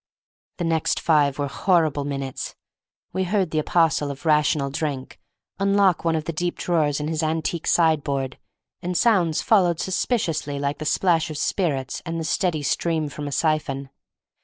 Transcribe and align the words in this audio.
The 0.57 0.63
next 0.63 0.99
five 0.99 1.37
were 1.37 1.45
horrible 1.47 2.05
minutes. 2.05 2.55
We 3.13 3.23
heard 3.25 3.51
the 3.51 3.59
apostle 3.59 4.09
of 4.09 4.25
Rational 4.25 4.71
Drink 4.71 5.19
unlock 5.59 6.03
one 6.03 6.15
of 6.15 6.25
the 6.25 6.33
deep 6.33 6.57
drawers 6.57 6.99
in 6.99 7.07
his 7.07 7.21
antique 7.21 7.67
sideboard, 7.67 8.39
and 8.81 8.97
sounds 8.97 9.43
followed 9.43 9.79
suspiciously 9.79 10.57
like 10.57 10.79
the 10.79 10.85
splash 10.85 11.29
of 11.29 11.37
spirits 11.37 12.01
and 12.03 12.19
the 12.19 12.23
steady 12.23 12.63
stream 12.63 13.09
from 13.09 13.27
a 13.27 13.31
siphon. 13.31 13.91